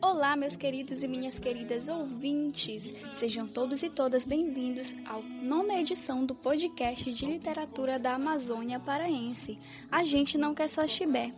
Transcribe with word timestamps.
Olá, 0.00 0.34
meus 0.34 0.56
queridos 0.56 1.02
e 1.02 1.08
minhas 1.08 1.38
queridas 1.38 1.88
ouvintes, 1.88 2.94
sejam 3.12 3.46
todos 3.46 3.82
e 3.82 3.90
todas 3.90 4.24
bem-vindos 4.24 4.94
à 5.04 5.18
nona 5.44 5.78
edição 5.78 6.24
do 6.24 6.34
podcast 6.34 7.12
de 7.12 7.26
literatura 7.26 7.98
da 7.98 8.14
Amazônia 8.14 8.80
Paraense. 8.80 9.58
A 9.90 10.04
gente 10.04 10.38
não 10.38 10.54
quer 10.54 10.70
só 10.70 10.86
chibé. 10.86 11.34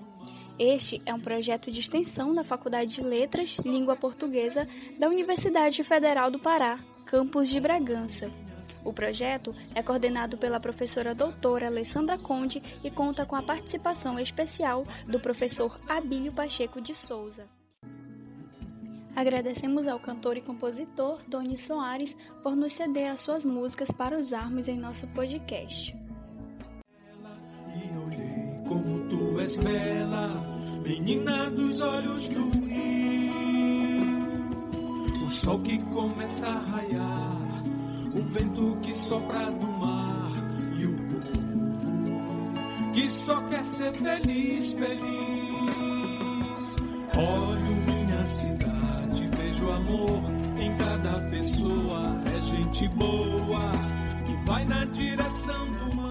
Este 0.59 1.01
é 1.07 1.15
um 1.15 1.21
projeto 1.21 1.71
de 1.71 1.79
extensão 1.79 2.35
da 2.35 2.43
Faculdade 2.43 2.93
de 2.93 3.01
Letras, 3.01 3.57
Língua 3.65 3.95
Portuguesa 3.95 4.67
da 4.99 5.09
Universidade 5.09 5.85
Federal 5.85 6.33
do 6.33 6.41
Pará, 6.41 6.81
campus 7.07 7.49
de 7.49 7.61
Bragança. 7.61 8.29
O 8.85 8.93
projeto 8.93 9.55
é 9.73 9.83
coordenado 9.85 10.37
pela 10.37 10.59
professora 10.59 11.15
doutora 11.15 11.67
Alessandra 11.67 12.19
Conde 12.19 12.61
e 12.83 12.91
conta 12.91 13.25
com 13.25 13.37
a 13.37 13.43
participação 13.43 14.19
especial 14.19 14.85
do 15.07 15.21
professor 15.21 15.79
Abílio 15.89 16.33
Pacheco 16.33 16.81
de 16.81 16.93
Souza. 16.93 17.47
Agradecemos 19.15 19.87
ao 19.87 20.01
cantor 20.01 20.37
e 20.37 20.41
compositor 20.41 21.21
Doni 21.29 21.57
Soares 21.57 22.17
por 22.43 22.57
nos 22.57 22.73
ceder 22.73 23.11
as 23.11 23.21
suas 23.21 23.45
músicas 23.45 23.93
para 23.93 24.19
usarmos 24.19 24.67
em 24.67 24.77
nosso 24.77 25.07
podcast. 25.09 25.97
E 27.75 27.99
olhei 27.99 28.49
como 28.69 29.09
tu 29.09 29.41
és 29.41 29.57
bela, 29.57 30.38
menina 30.89 31.51
dos 31.51 31.83
olhos 31.83 32.29
do 32.29 32.49
rio. 32.67 34.03
O 35.27 35.31
sol 35.31 35.59
que 35.61 35.79
começa 35.85 36.47
a 36.47 36.61
raiar, 36.61 37.63
o 38.15 38.23
vento 38.33 38.79
que 38.81 38.95
sopra 38.95 39.51
do 39.51 39.67
mar 39.67 40.33
e 40.79 40.87
o 40.87 40.97
povo 40.97 41.29
que 42.95 43.11
só 43.11 43.39
quer 43.43 43.65
ser 43.67 43.93
feliz, 43.93 44.73
feliz. 44.73 44.99
Olho 47.15 47.77
minha 47.87 48.25
cidade, 48.25 49.29
vejo 49.37 49.71
amor 49.71 50.23
em 50.59 50.75
cada 50.79 51.21
pessoa. 51.29 52.23
É 52.35 52.43
gente 52.47 52.89
boa 52.89 53.73
que 54.25 54.33
vai 54.47 54.65
na 54.65 54.87
direção 54.87 55.71
do 55.71 55.97
mar. 55.97 56.08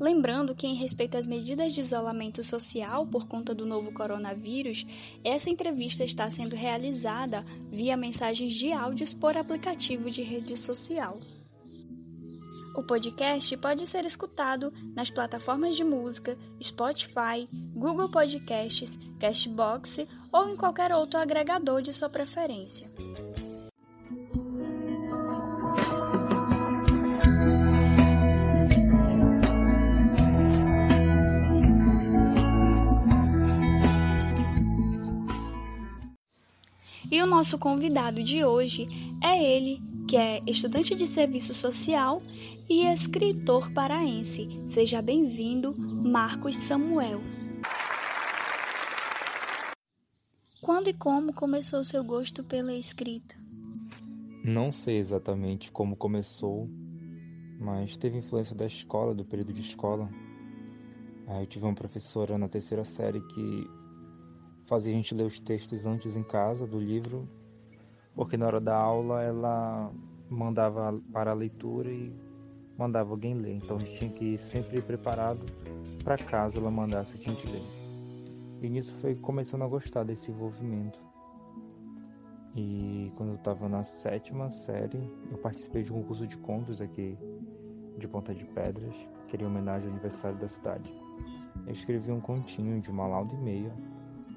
Lembrando 0.00 0.54
que, 0.54 0.66
em 0.66 0.74
respeito 0.74 1.18
às 1.18 1.26
medidas 1.26 1.74
de 1.74 1.82
isolamento 1.82 2.42
social 2.42 3.06
por 3.06 3.28
conta 3.28 3.54
do 3.54 3.66
novo 3.66 3.92
coronavírus, 3.92 4.86
essa 5.22 5.50
entrevista 5.50 6.02
está 6.02 6.30
sendo 6.30 6.56
realizada 6.56 7.44
via 7.70 7.98
mensagens 7.98 8.54
de 8.54 8.72
áudios 8.72 9.12
por 9.12 9.36
aplicativo 9.36 10.10
de 10.10 10.22
rede 10.22 10.56
social. 10.56 11.18
O 12.74 12.82
podcast 12.82 13.54
pode 13.58 13.86
ser 13.86 14.06
escutado 14.06 14.72
nas 14.94 15.10
plataformas 15.10 15.76
de 15.76 15.84
música 15.84 16.38
Spotify, 16.62 17.46
Google 17.74 18.08
Podcasts, 18.08 18.98
Castbox 19.18 20.06
ou 20.32 20.48
em 20.48 20.56
qualquer 20.56 20.92
outro 20.92 21.20
agregador 21.20 21.82
de 21.82 21.92
sua 21.92 22.08
preferência. 22.08 22.90
E 37.20 37.22
o 37.22 37.26
nosso 37.26 37.58
convidado 37.58 38.22
de 38.22 38.46
hoje 38.46 38.88
é 39.22 39.44
ele, 39.44 39.78
que 40.08 40.16
é 40.16 40.40
estudante 40.46 40.94
de 40.94 41.06
serviço 41.06 41.52
social 41.52 42.22
e 42.66 42.86
escritor 42.86 43.70
paraense. 43.72 44.48
Seja 44.64 45.02
bem-vindo, 45.02 45.76
Marcos 45.78 46.56
Samuel. 46.56 47.20
Quando 50.62 50.88
e 50.88 50.94
como 50.94 51.34
começou 51.34 51.80
o 51.80 51.84
seu 51.84 52.02
gosto 52.02 52.42
pela 52.42 52.72
escrita? 52.72 53.34
Não 54.42 54.72
sei 54.72 54.96
exatamente 54.96 55.70
como 55.70 55.96
começou, 55.96 56.70
mas 57.60 57.98
teve 57.98 58.16
influência 58.16 58.56
da 58.56 58.64
escola, 58.64 59.14
do 59.14 59.26
período 59.26 59.52
de 59.52 59.60
escola. 59.60 60.08
Eu 61.38 61.46
tive 61.46 61.66
uma 61.66 61.74
professora 61.74 62.38
na 62.38 62.48
terceira 62.48 62.82
série 62.82 63.20
que 63.20 63.79
fazia 64.70 64.92
a 64.92 64.96
gente 64.96 65.16
ler 65.16 65.24
os 65.24 65.40
textos 65.40 65.84
antes 65.84 66.14
em 66.14 66.22
casa 66.22 66.64
do 66.64 66.78
livro, 66.78 67.28
porque 68.14 68.36
na 68.36 68.46
hora 68.46 68.60
da 68.60 68.76
aula 68.76 69.20
ela 69.20 69.92
mandava 70.28 70.96
para 71.12 71.32
a 71.32 71.34
leitura 71.34 71.90
e 71.90 72.14
mandava 72.78 73.10
alguém 73.10 73.34
ler. 73.34 73.56
Então 73.56 73.78
a 73.78 73.80
gente 73.80 73.98
tinha 73.98 74.10
que 74.12 74.24
ir 74.34 74.38
sempre 74.38 74.80
preparado 74.80 75.44
para 76.04 76.16
caso 76.16 76.56
ela 76.56 76.70
mandasse 76.70 77.18
a 77.18 77.20
gente 77.20 77.48
ler. 77.48 77.64
E 78.62 78.70
nisso 78.70 78.96
foi 78.98 79.16
começando 79.16 79.62
a 79.62 79.66
gostar 79.66 80.04
desse 80.04 80.30
envolvimento. 80.30 81.00
E 82.54 83.12
quando 83.16 83.30
eu 83.30 83.36
estava 83.36 83.68
na 83.68 83.82
sétima 83.82 84.50
série, 84.50 85.00
eu 85.32 85.38
participei 85.38 85.82
de 85.82 85.92
um 85.92 85.96
concurso 85.96 86.28
de 86.28 86.36
contos 86.36 86.80
aqui 86.80 87.18
de 87.98 88.06
Ponta 88.06 88.32
de 88.32 88.44
Pedras, 88.44 88.94
que 89.26 89.34
era 89.34 89.42
em 89.42 89.46
homenagem 89.46 89.88
ao 89.88 89.94
aniversário 89.94 90.38
da 90.38 90.46
cidade. 90.46 90.94
Eu 91.66 91.72
escrevi 91.72 92.12
um 92.12 92.20
continho 92.20 92.80
de 92.80 92.88
uma 92.88 93.08
lauda 93.08 93.34
e 93.34 93.38
meia, 93.38 93.89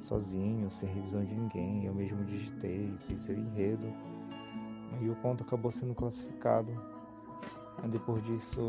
sozinho, 0.03 0.69
sem 0.69 0.90
revisão 0.94 1.24
de 1.24 1.36
ninguém. 1.36 1.86
Eu 1.86 1.94
mesmo 1.94 2.24
digitei, 2.25 2.94
fiz 3.08 3.28
o 3.30 3.34
enredo. 3.34 3.88
E 5.02 5.09
o 5.09 5.16
conto 5.16 5.44
acabou 5.44 5.72
sendo 5.72 5.96
classificado. 5.96 6.72
Depois 7.90 8.24
disso, 8.24 8.59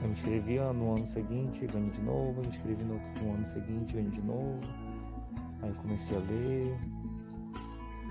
eu 0.00 0.06
me 0.06 0.12
inscrevi 0.12 0.58
no 0.58 0.96
ano 0.96 1.06
seguinte, 1.06 1.66
ganhei 1.66 1.90
de 1.90 2.02
novo. 2.02 2.40
Me 2.40 2.48
inscrevi 2.48 2.84
no, 2.84 2.94
outro, 2.94 3.24
no 3.24 3.34
ano 3.34 3.46
seguinte, 3.46 3.94
ganhei 3.94 4.10
de 4.10 4.22
novo. 4.22 4.60
Aí 5.62 5.72
comecei 5.74 6.16
a 6.16 6.20
ler. 6.20 6.78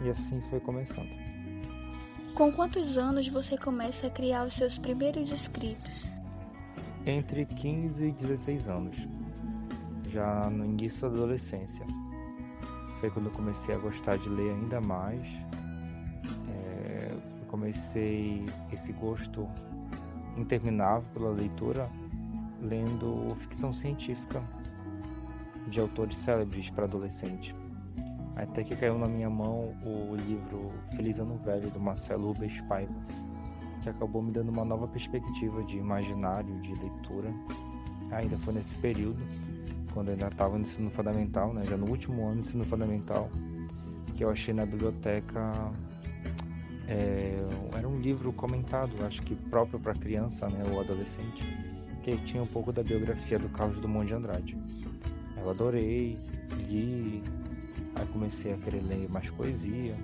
E 0.04 0.10
assim 0.10 0.42
foi 0.50 0.60
começando. 0.60 1.10
Com 2.34 2.52
quantos 2.52 2.98
anos 2.98 3.28
você 3.28 3.58
começa 3.58 4.08
a 4.08 4.10
criar 4.10 4.46
os 4.46 4.54
seus 4.54 4.78
primeiros 4.78 5.32
escritos? 5.32 6.10
Entre 7.06 7.46
15 7.46 8.08
e 8.08 8.12
16 8.12 8.70
anos, 8.70 8.98
já 10.10 10.50
no 10.50 10.66
início 10.66 11.08
da 11.08 11.16
adolescência. 11.16 11.86
Foi 13.04 13.12
quando 13.12 13.26
eu 13.26 13.34
comecei 13.34 13.76
a 13.76 13.78
gostar 13.78 14.18
de 14.18 14.30
ler 14.30 14.54
ainda 14.54 14.80
mais. 14.80 15.28
É, 16.48 17.10
eu 17.12 17.46
comecei 17.48 18.46
esse 18.72 18.94
gosto 18.94 19.46
interminável 20.38 21.04
pela 21.14 21.30
leitura, 21.30 21.90
lendo 22.62 23.36
ficção 23.40 23.74
científica 23.74 24.42
de 25.68 25.82
autores 25.82 26.16
célebres 26.16 26.70
para 26.70 26.86
adolescente. 26.86 27.54
Até 28.38 28.64
que 28.64 28.74
caiu 28.74 28.98
na 28.98 29.08
minha 29.08 29.30
mão 29.30 29.76
o 29.84 30.16
livro 30.16 30.70
Feliz 30.96 31.20
Ano 31.20 31.38
Velho, 31.40 31.70
do 31.72 31.82
Marcelo 31.82 32.28
Rubens 32.28 32.62
Paiva, 32.70 32.96
que 33.82 33.90
acabou 33.90 34.22
me 34.22 34.32
dando 34.32 34.48
uma 34.48 34.64
nova 34.64 34.88
perspectiva 34.88 35.62
de 35.66 35.76
imaginário, 35.76 36.58
de 36.62 36.74
leitura. 36.74 37.34
Ainda 38.12 38.38
foi 38.38 38.54
nesse 38.54 38.76
período, 38.76 39.22
quando 39.94 40.08
eu 40.08 40.14
ainda 40.14 40.28
estava 40.28 40.56
no 40.56 40.62
ensino 40.62 40.90
fundamental, 40.92 41.54
né, 41.54 41.64
já 41.66 41.78
no 41.78 41.88
último 41.88 42.26
ano 42.26 42.36
do 42.36 42.40
ensino 42.42 42.64
fundamental, 42.64 43.30
que 44.16 44.24
eu 44.24 44.30
achei 44.30 44.54
na 44.54 44.66
biblioteca. 44.66 45.72
É, 46.88 47.34
era 47.78 47.88
um 47.88 48.00
livro 48.00 48.34
comentado, 48.34 48.92
acho 49.06 49.22
que 49.22 49.36
próprio 49.36 49.80
para 49.80 49.94
criança 49.94 50.50
né, 50.50 50.64
ou 50.70 50.82
adolescente, 50.82 51.44
que 52.04 52.18
tinha 52.26 52.44
um 52.44 52.48
pouco 52.48 52.74
da 52.74 52.84
biografia 52.84 53.40
do 53.40 53.48
Carlos 53.50 53.80
Drummond 53.80 54.08
de 54.08 54.14
Andrade. 54.14 54.58
Eu 55.42 55.50
adorei, 55.50 56.18
li, 56.68 57.24
Aí 57.96 58.06
comecei 58.08 58.54
a 58.54 58.58
querer 58.58 58.82
ler 58.82 59.10
mais 59.10 59.30
poesia. 59.30 59.96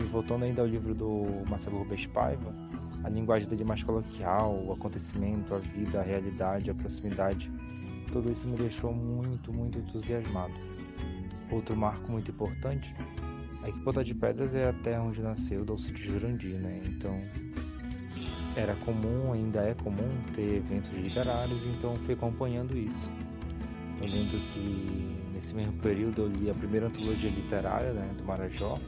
E 0.00 0.04
voltando 0.04 0.44
ainda 0.44 0.62
ao 0.62 0.66
livro 0.66 0.94
do 0.94 1.44
Marcelo 1.48 1.78
Rubens 1.78 2.06
Paiva, 2.06 2.52
a 3.02 3.08
linguagem 3.08 3.48
dele 3.48 3.62
é 3.62 3.66
mais 3.66 3.82
coloquial, 3.82 4.54
o 4.66 4.72
acontecimento, 4.72 5.54
a 5.54 5.58
vida, 5.58 6.00
a 6.00 6.02
realidade, 6.02 6.70
a 6.70 6.74
proximidade, 6.74 7.50
tudo 8.14 8.30
isso 8.30 8.46
me 8.46 8.56
deixou 8.56 8.92
muito, 8.94 9.52
muito 9.52 9.76
entusiasmado. 9.76 10.52
Outro 11.50 11.76
marco 11.76 12.12
muito 12.12 12.30
importante 12.30 12.94
é 13.64 13.72
que 13.72 13.80
Ponta 13.80 14.04
de 14.04 14.14
Pedras 14.14 14.54
é 14.54 14.68
a 14.68 14.72
terra 14.72 15.02
onde 15.02 15.20
nasceu 15.20 15.64
Dulce 15.64 15.90
de 15.90 16.04
Jurandir, 16.04 16.54
né? 16.60 16.80
Então 16.86 17.18
era 18.56 18.76
comum, 18.76 19.32
ainda 19.32 19.62
é 19.62 19.74
comum 19.74 20.08
ter 20.32 20.58
eventos 20.58 20.92
literários, 20.92 21.60
então 21.66 21.96
fui 22.04 22.14
acompanhando 22.14 22.78
isso. 22.78 23.10
Eu 24.00 24.06
lembro 24.06 24.38
que 24.52 25.16
nesse 25.34 25.52
mesmo 25.52 25.72
período 25.80 26.22
eu 26.22 26.28
li 26.28 26.48
a 26.48 26.54
primeira 26.54 26.86
antologia 26.86 27.30
literária 27.30 27.92
né, 27.92 28.08
do 28.16 28.22
Marajó, 28.22 28.78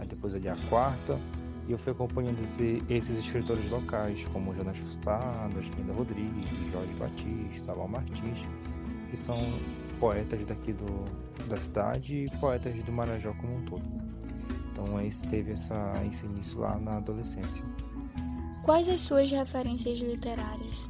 aí 0.00 0.06
depois 0.08 0.34
eu 0.34 0.40
li 0.40 0.48
a 0.48 0.56
quarta, 0.68 1.16
e 1.66 1.72
eu 1.72 1.78
fui 1.78 1.92
acompanhando 1.92 2.42
esse, 2.44 2.82
esses 2.88 3.18
escritores 3.18 3.68
locais, 3.70 4.24
como 4.32 4.54
Jonas 4.54 4.76
Furtado, 4.76 5.60
Linda 5.78 5.92
Rodrigues, 5.94 6.48
Jorge 6.70 6.92
Batista, 6.94 7.72
Alain 7.72 7.88
Martins, 7.88 8.38
que 9.10 9.16
são 9.16 9.38
poetas 9.98 10.44
daqui 10.44 10.72
do, 10.72 11.04
da 11.48 11.56
cidade 11.56 12.24
e 12.24 12.30
poetas 12.38 12.74
do 12.82 12.92
Marajó 12.92 13.32
como 13.34 13.56
um 13.56 13.64
todo. 13.64 13.82
Então 14.70 15.00
esse 15.00 15.26
teve 15.28 15.52
essa, 15.52 15.92
esse 16.10 16.26
início 16.26 16.58
lá 16.58 16.76
na 16.78 16.98
adolescência. 16.98 17.62
Quais 18.62 18.88
as 18.88 19.00
suas 19.00 19.30
referências 19.30 19.98
literárias? 20.00 20.88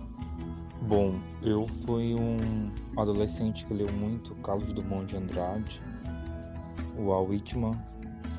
Bom, 0.82 1.19
eu 1.43 1.67
fui 1.85 2.15
um 2.15 2.70
adolescente 2.97 3.65
que 3.65 3.73
leu 3.73 3.91
muito 3.93 4.35
Carlos 4.37 4.73
Drummond 4.73 5.06
de 5.06 5.17
Andrade, 5.17 5.81
o 6.99 7.06
Walt 7.06 7.29
Whitman, 7.31 7.73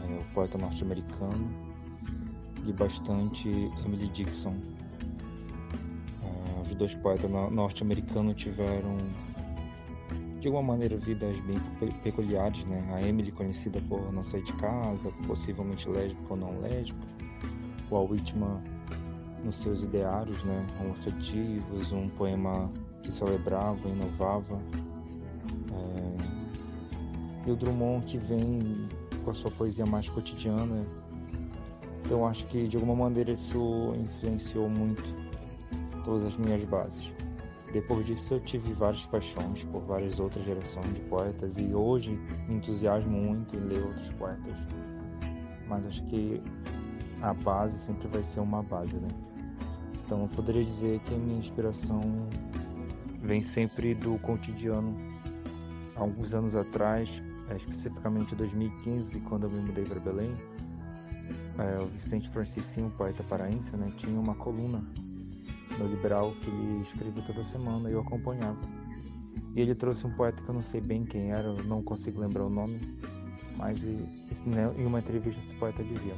é, 0.07 0.19
o 0.21 0.33
poeta 0.33 0.57
norte-americano, 0.57 1.64
bastante 2.73 3.50
Emily 3.85 4.09
Dixon. 4.09 4.56
É, 6.23 6.62
os 6.62 6.75
dois 6.75 6.95
poetas 6.95 7.29
norte-americanos 7.29 8.35
tiveram 8.35 8.97
de 10.45 10.50
alguma 10.50 10.73
maneira 10.73 10.95
vidas 10.95 11.39
bem 11.39 11.59
peculiares, 12.03 12.65
né? 12.65 12.88
A 12.94 13.01
Emily 13.01 13.31
conhecida 13.31 13.81
por 13.89 14.13
não 14.13 14.23
sair 14.23 14.44
de 14.44 14.53
casa, 14.53 15.12
possivelmente 15.25 15.89
lésbica 15.89 16.25
ou 16.29 16.38
não 16.38 16.59
lésbica. 16.59 17.07
O 17.89 17.95
Al 17.95 18.07
Whitman 18.07 18.62
nos 19.44 19.57
seus 19.57 19.81
ideários, 19.81 20.44
né? 20.44 20.65
Homoafetivos, 20.79 21.91
um 21.91 22.09
poema 22.09 22.71
que 23.01 23.12
celebrava, 23.12 23.89
inovava. 23.89 24.62
É... 25.71 27.47
E 27.47 27.51
o 27.51 27.56
Drummond 27.56 28.06
que 28.06 28.19
vem 28.19 28.88
com 29.23 29.31
a 29.31 29.33
sua 29.33 29.50
poesia 29.50 29.85
mais 29.85 30.07
cotidiana. 30.09 30.85
Então 32.05 32.25
acho 32.25 32.45
que 32.47 32.67
de 32.67 32.77
alguma 32.77 32.95
maneira 32.95 33.31
isso 33.31 33.93
influenciou 33.97 34.69
muito 34.69 35.03
todas 36.03 36.23
as 36.23 36.37
minhas 36.37 36.63
bases. 36.63 37.11
Depois 37.73 38.05
disso, 38.05 38.35
eu 38.35 38.39
tive 38.39 38.71
várias 38.73 39.05
paixões 39.07 39.63
por 39.65 39.81
várias 39.81 40.17
outras 40.19 40.45
gerações 40.45 40.93
de 40.93 41.01
poetas 41.01 41.57
e 41.57 41.73
hoje 41.73 42.17
me 42.47 42.55
entusiasmo 42.55 43.11
muito 43.11 43.53
em 43.55 43.59
ler 43.59 43.81
outros 43.81 44.13
poetas. 44.13 44.53
Mas 45.67 45.85
acho 45.85 46.03
que 46.05 46.41
a 47.21 47.33
base 47.33 47.77
sempre 47.77 48.07
vai 48.07 48.23
ser 48.23 48.39
uma 48.39 48.63
base, 48.63 48.95
né? 48.95 49.09
Então 50.05 50.21
eu 50.21 50.27
poderia 50.29 50.63
dizer 50.63 50.99
que 51.01 51.13
a 51.13 51.17
minha 51.17 51.39
inspiração 51.39 52.01
vem 53.21 53.41
sempre 53.41 53.95
do 53.95 54.17
cotidiano. 54.19 54.95
Alguns 55.95 56.33
anos 56.33 56.55
atrás, 56.55 57.21
é, 57.49 57.55
especificamente 57.55 58.33
em 58.33 58.37
2015, 58.37 59.19
quando 59.21 59.45
eu 59.45 59.49
me 59.49 59.59
mudei 59.61 59.83
para 59.83 59.99
Belém, 59.99 60.33
é, 61.57 61.79
o 61.79 61.85
Vicente 61.85 62.29
Franciscinho, 62.29 62.89
poeta 62.91 63.23
paraense, 63.23 63.75
né, 63.75 63.91
tinha 63.97 64.19
uma 64.19 64.35
coluna 64.35 64.83
no 65.77 65.87
Liberal, 65.87 66.33
que 66.41 66.49
ele 66.49 66.81
escrevia 66.83 67.23
toda 67.23 67.43
semana 67.43 67.89
e 67.89 67.93
eu 67.93 68.01
acompanhava. 68.01 68.59
E 69.55 69.61
ele 69.61 69.73
trouxe 69.73 70.05
um 70.05 70.11
poeta 70.11 70.43
que 70.43 70.49
eu 70.49 70.53
não 70.53 70.61
sei 70.61 70.81
bem 70.81 71.05
quem 71.05 71.31
era, 71.31 71.47
eu 71.47 71.63
não 71.63 71.81
consigo 71.81 72.19
lembrar 72.19 72.45
o 72.45 72.49
nome, 72.49 72.79
mas 73.57 73.81
né, 74.45 74.73
em 74.77 74.85
uma 74.85 74.99
entrevista 74.99 75.39
esse 75.39 75.53
poeta 75.55 75.83
dizia 75.83 76.13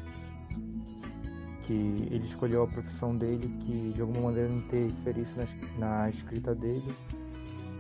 que 1.68 2.08
ele 2.10 2.26
escolheu 2.26 2.64
a 2.64 2.68
profissão 2.68 3.14
dele 3.16 3.50
que 3.60 3.92
de 3.94 4.02
alguma 4.02 4.22
maneira 4.22 4.48
não 4.48 4.60
interferisse 4.60 5.36
na, 5.78 6.10
escrita 6.10 6.56
dele 6.56 6.96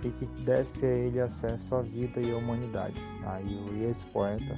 e 0.03 0.09
que 0.09 0.25
desse 0.43 0.85
a 0.85 0.89
ele 0.89 1.21
acesso 1.21 1.73
à 1.73 1.81
vida 1.81 2.19
e 2.19 2.31
à 2.31 2.35
humanidade. 2.35 3.01
Aí 3.25 3.53
eu 3.53 3.73
e 3.73 3.85
esse 3.85 4.05
poeta 4.07 4.57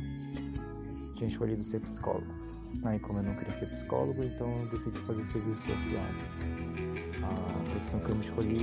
tinha 1.14 1.28
escolhido 1.28 1.64
ser 1.64 1.80
psicólogo. 1.82 2.39
Aí 2.84 3.00
como 3.00 3.20
eu 3.20 3.24
não 3.24 3.36
queria 3.36 3.54
ser 3.54 3.66
psicólogo, 3.68 4.24
então 4.24 4.56
eu 4.58 4.68
decidi 4.68 4.98
fazer 5.00 5.26
serviço 5.26 5.68
social 5.68 6.06
a 7.24 7.70
profissão 7.70 8.00
que 8.00 8.10
eu 8.10 8.16
me 8.16 8.22
escolhi 8.22 8.60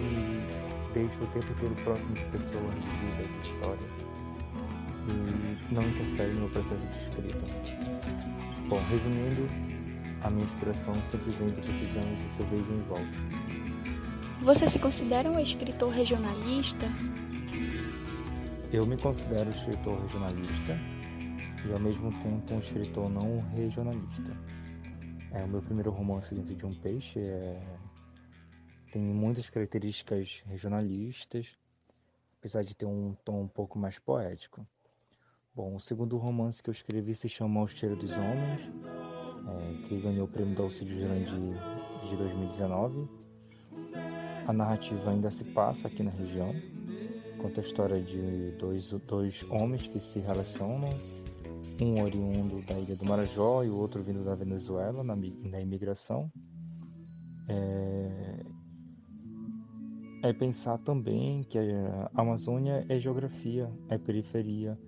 deixo 0.93 1.25
o 1.25 1.27
tempo 1.27 1.47
todo 1.61 1.75
próximo 1.85 2.15
de 2.15 2.25
pessoas, 2.27 2.75
de 2.75 2.81
vida, 2.81 3.41
de 3.41 3.49
história 3.49 3.89
e 5.09 5.75
não 5.75 5.83
interfere 5.83 6.33
no 6.33 6.41
meu 6.41 6.49
processo 6.51 6.85
de 6.87 6.99
escrita. 6.99 7.47
Bom, 8.69 8.81
resumindo, 8.91 9.47
a 10.23 10.31
minha 10.31 10.45
inspiração 10.45 10.95
sempre 11.05 11.31
vem 11.33 11.51
do 11.51 11.61
cotidiano 11.61 12.17
do 12.17 12.37
que 12.37 12.41
eu 12.41 12.47
vejo 12.47 12.73
em 12.73 12.83
volta. 12.83 13.17
Você 14.43 14.67
se 14.67 14.79
considera 14.79 15.31
um 15.31 15.39
escritor 15.39 15.91
regionalista? 15.91 16.87
Eu 18.73 18.85
me 18.87 18.97
considero 18.97 19.51
escritor 19.51 20.01
regionalista 20.01 20.77
e 21.69 21.73
ao 21.73 21.81
mesmo 21.81 22.11
tempo 22.21 22.55
um 22.55 22.59
escritor 22.59 23.09
não 23.09 23.41
regionalista. 23.49 24.33
É, 25.33 25.45
o 25.45 25.49
meu 25.49 25.61
primeiro 25.61 25.91
romance 25.91 26.35
dentro 26.35 26.55
de 26.55 26.65
um 26.65 26.75
peixe 26.75 27.21
é 27.21 27.61
tem 28.91 29.03
muitas 29.03 29.51
características 29.51 30.43
regionalistas, 30.47 31.59
apesar 32.39 32.63
de 32.63 32.75
ter 32.75 32.87
um 32.87 33.15
tom 33.25 33.43
um 33.43 33.49
pouco 33.49 33.79
mais 33.79 33.99
poético. 33.99 34.67
Bom, 35.55 35.75
o 35.75 35.81
segundo 35.81 36.17
romance 36.17 36.63
que 36.63 36.71
eu 36.71 36.73
escrevi 36.73 37.15
se 37.15 37.29
chama 37.29 37.63
O 37.63 37.69
Cheiro 37.69 37.97
dos 37.97 38.13
Homens, 38.13 38.71
é, 39.49 39.89
que 39.89 40.01
ganhou 40.01 40.27
o 40.27 40.31
prêmio 40.31 40.55
da 40.55 40.63
Alcide 40.63 40.97
Grande 40.97 41.33
de 42.09 42.17
2019. 42.17 43.09
A 44.47 44.53
narrativa 44.53 45.11
ainda 45.11 45.31
se 45.31 45.45
passa 45.45 45.89
aqui 45.89 46.03
na 46.03 46.11
região, 46.11 46.55
conta 47.39 47.61
a 47.61 47.65
história 47.65 48.01
de 48.01 48.53
dois, 48.53 48.93
dois 49.07 49.43
homens 49.51 49.87
que 49.87 49.99
se 49.99 50.21
relacionam, 50.21 50.91
um 51.81 52.03
oriundo 52.03 52.63
da 52.63 52.79
ilha 52.79 52.97
do 52.97 53.05
Marajó 53.05 53.63
e 53.63 53.69
o 53.69 53.77
outro 53.77 54.03
vindo 54.03 54.25
da 54.25 54.35
Venezuela 54.35 55.05
na, 55.05 55.15
na 55.17 55.61
imigração. 55.61 56.31
É, 57.49 58.45
é 60.23 60.33
pensar 60.33 60.79
também 60.79 61.45
que 61.45 61.59
a 61.59 62.11
Amazônia 62.15 62.85
é 62.89 62.99
geografia, 62.99 63.71
é 63.89 63.99
periferia. 63.99 64.79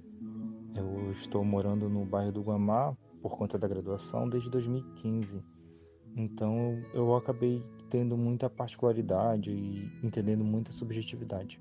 Eu 0.74 1.10
estou 1.12 1.44
morando 1.44 1.88
no 1.88 2.04
bairro 2.04 2.32
do 2.32 2.42
Guamá 2.42 2.96
por 3.20 3.36
conta 3.36 3.58
da 3.58 3.68
graduação 3.68 4.28
desde 4.28 4.48
2015. 4.50 5.42
Então 6.16 6.82
eu 6.94 7.14
acabei 7.14 7.62
tendo 7.90 8.16
muita 8.16 8.48
particularidade 8.48 9.50
e 9.50 9.90
entendendo 10.02 10.44
muita 10.44 10.72
subjetividade. 10.72 11.60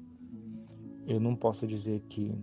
Eu 1.06 1.20
não 1.20 1.36
posso 1.36 1.66
dizer 1.68 2.02
que 2.10 2.36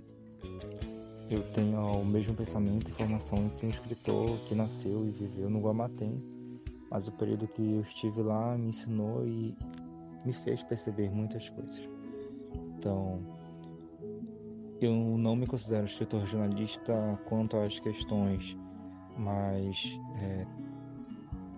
eu 1.30 1.42
tenho 1.52 1.80
o 1.80 2.04
mesmo 2.04 2.34
pensamento 2.34 2.90
e 2.90 2.94
formação 2.94 3.48
que 3.56 3.66
um 3.66 3.70
escritor 3.70 4.38
que 4.46 4.54
nasceu 4.54 5.06
e 5.06 5.10
viveu 5.10 5.48
no 5.48 5.60
Guamá 5.60 5.88
tem, 5.88 6.22
mas 6.90 7.08
o 7.08 7.12
período 7.12 7.48
que 7.48 7.62
eu 7.62 7.80
estive 7.80 8.22
lá 8.22 8.56
me 8.56 8.68
ensinou 8.68 9.26
e 9.26 9.54
me 10.24 10.32
fez 10.32 10.62
perceber 10.62 11.10
muitas 11.10 11.48
coisas. 11.50 11.88
Então, 12.78 13.20
eu 14.80 14.92
não 14.92 15.34
me 15.34 15.46
considero 15.46 15.86
escritor 15.86 16.26
jornalista 16.26 16.92
quanto 17.26 17.56
às 17.56 17.80
questões 17.80 18.56
mais 19.16 19.98
é, 20.20 20.46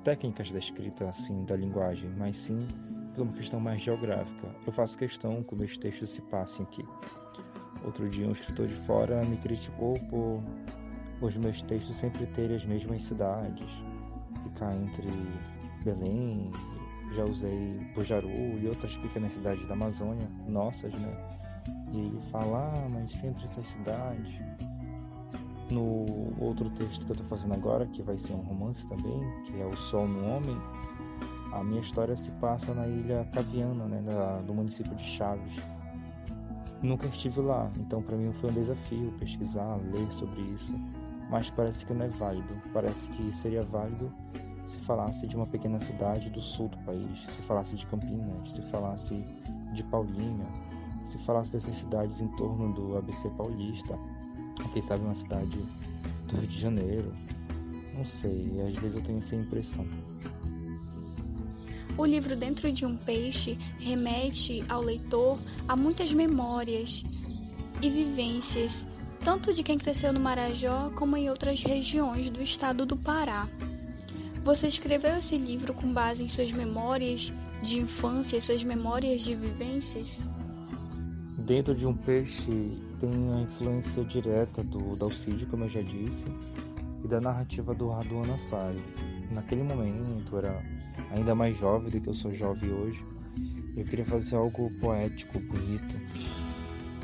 técnicas 0.04 0.52
da 0.52 0.58
escrita, 0.58 1.08
assim, 1.08 1.44
da 1.44 1.56
linguagem, 1.56 2.10
mas 2.16 2.36
sim 2.36 2.66
por 3.14 3.22
uma 3.22 3.32
questão 3.32 3.58
mais 3.58 3.82
geográfica. 3.82 4.54
Eu 4.64 4.72
faço 4.72 4.96
questão 4.96 5.42
que 5.42 5.56
meus 5.56 5.76
textos 5.76 6.10
se 6.10 6.22
passem 6.22 6.64
aqui. 6.64 6.84
Outro 7.86 8.08
dia, 8.08 8.28
um 8.28 8.32
escritor 8.32 8.66
de 8.66 8.74
fora 8.74 9.24
me 9.24 9.36
criticou 9.38 9.98
por 10.10 10.42
os 11.20 11.36
meus 11.36 11.62
textos 11.62 11.96
sempre 11.96 12.26
terem 12.26 12.56
as 12.56 12.66
mesmas 12.66 13.02
cidades, 13.02 13.66
ficar 14.42 14.74
entre 14.74 15.08
Belém 15.82 16.50
já 17.14 17.24
usei 17.24 17.78
Bujaru 17.94 18.28
e 18.28 18.66
outras 18.68 18.96
pequenas 18.96 19.32
cidades 19.32 19.66
da 19.66 19.74
Amazônia, 19.74 20.28
nossas, 20.46 20.92
né? 20.92 21.12
E 21.92 21.98
ele 21.98 22.20
fala, 22.30 22.72
ah, 22.74 22.86
mas 22.90 23.12
sempre 23.12 23.44
essas 23.44 23.66
cidades. 23.66 24.38
No 25.70 26.32
outro 26.38 26.70
texto 26.70 27.04
que 27.04 27.12
eu 27.12 27.14
estou 27.14 27.28
fazendo 27.28 27.54
agora, 27.54 27.86
que 27.86 28.02
vai 28.02 28.18
ser 28.18 28.34
um 28.34 28.42
romance 28.42 28.86
também, 28.86 29.20
que 29.44 29.60
é 29.60 29.66
O 29.66 29.76
Sol 29.76 30.06
no 30.06 30.28
Homem, 30.28 30.56
a 31.52 31.62
minha 31.64 31.80
história 31.80 32.14
se 32.14 32.30
passa 32.32 32.72
na 32.74 32.86
ilha 32.86 33.26
Caviana, 33.32 33.86
né, 33.86 34.02
da, 34.02 34.42
do 34.42 34.54
município 34.54 34.94
de 34.94 35.02
Chaves. 35.02 35.54
Nunca 36.86 37.08
estive 37.08 37.40
lá, 37.40 37.68
então 37.80 38.00
para 38.00 38.16
mim 38.16 38.32
foi 38.34 38.48
um 38.48 38.52
desafio 38.52 39.12
pesquisar, 39.18 39.76
ler 39.90 40.08
sobre 40.12 40.40
isso, 40.40 40.72
mas 41.28 41.50
parece 41.50 41.84
que 41.84 41.92
não 41.92 42.06
é 42.06 42.08
válido. 42.08 42.56
Parece 42.72 43.08
que 43.08 43.32
seria 43.32 43.62
válido 43.62 44.08
se 44.68 44.78
falasse 44.78 45.26
de 45.26 45.34
uma 45.34 45.46
pequena 45.46 45.80
cidade 45.80 46.30
do 46.30 46.40
sul 46.40 46.68
do 46.68 46.78
país, 46.84 47.26
se 47.26 47.42
falasse 47.42 47.74
de 47.74 47.84
Campinas, 47.86 48.52
se 48.52 48.62
falasse 48.62 49.16
de 49.72 49.82
Paulínia, 49.82 50.46
se 51.04 51.18
falasse 51.18 51.52
dessas 51.52 51.74
cidades 51.76 52.20
em 52.20 52.28
torno 52.36 52.72
do 52.72 52.96
ABC 52.96 53.30
paulista, 53.30 53.98
quem 54.72 54.80
sabe 54.80 55.02
uma 55.02 55.14
cidade 55.14 55.58
do 56.28 56.36
Rio 56.36 56.46
de 56.46 56.60
Janeiro. 56.60 57.12
Não 57.96 58.04
sei, 58.04 58.60
às 58.64 58.76
vezes 58.76 58.94
eu 58.96 59.02
tenho 59.02 59.18
essa 59.18 59.34
impressão. 59.34 59.84
O 61.98 62.04
livro 62.04 62.36
Dentro 62.36 62.70
de 62.70 62.84
um 62.84 62.94
Peixe 62.94 63.56
remete 63.78 64.62
ao 64.68 64.82
leitor 64.82 65.38
a 65.66 65.74
muitas 65.74 66.12
memórias 66.12 67.02
e 67.80 67.88
vivências, 67.88 68.86
tanto 69.24 69.54
de 69.54 69.62
quem 69.62 69.78
cresceu 69.78 70.12
no 70.12 70.20
Marajó 70.20 70.90
como 70.94 71.16
em 71.16 71.30
outras 71.30 71.62
regiões 71.62 72.28
do 72.28 72.42
estado 72.42 72.84
do 72.84 72.98
Pará. 72.98 73.48
Você 74.44 74.68
escreveu 74.68 75.16
esse 75.16 75.38
livro 75.38 75.72
com 75.72 75.90
base 75.90 76.22
em 76.22 76.28
suas 76.28 76.52
memórias 76.52 77.32
de 77.62 77.78
infância, 77.78 78.40
suas 78.40 78.62
memórias 78.62 79.22
de 79.22 79.34
vivências? 79.34 80.22
Dentro 81.38 81.74
de 81.74 81.86
um 81.86 81.94
peixe 81.94 82.72
tem 83.00 83.10
a 83.32 83.40
influência 83.40 84.04
direta 84.04 84.62
do 84.62 84.94
Dalcídio, 84.96 85.46
como 85.46 85.64
eu 85.64 85.68
já 85.68 85.80
disse, 85.80 86.26
e 87.02 87.08
da 87.08 87.20
narrativa 87.20 87.74
do 87.74 87.88
Radu 87.88 88.22
Anassai. 88.22 88.76
Naquele 89.32 89.62
momento, 89.62 90.36
era 90.36 90.62
ainda 91.10 91.34
mais 91.34 91.56
jovem 91.58 91.90
do 91.90 92.00
que 92.00 92.08
eu 92.08 92.14
sou 92.14 92.34
jovem 92.34 92.72
hoje, 92.72 93.02
eu 93.76 93.84
queria 93.84 94.04
fazer 94.04 94.36
algo 94.36 94.70
poético, 94.80 95.38
bonito. 95.38 95.94